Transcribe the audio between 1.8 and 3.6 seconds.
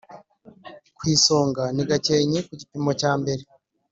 Gakenke ku gipimo cya mbere